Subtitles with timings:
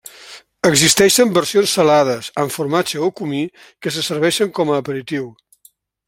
[0.67, 3.41] Existeixen versions salades, amb formatge o comí,
[3.85, 5.29] que se serveixen com a aperitiu.